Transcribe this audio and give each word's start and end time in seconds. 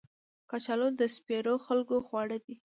کچالو 0.49 0.87
د 0.99 1.01
سپېرو 1.15 1.55
خلکو 1.65 1.95
خواړه 2.07 2.37
دي 2.45 2.55